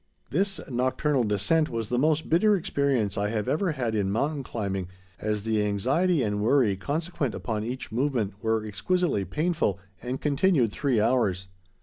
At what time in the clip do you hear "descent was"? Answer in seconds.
1.25-1.89